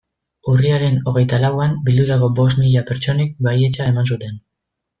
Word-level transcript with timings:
Urriaren 0.53 0.95
hogeita 1.11 1.39
lauan 1.43 1.75
bildutako 1.89 2.31
bost 2.41 2.63
mila 2.63 2.83
pertsonek 2.89 3.37
baietza 3.49 3.87
eman 3.93 4.11
zuten. 4.17 4.43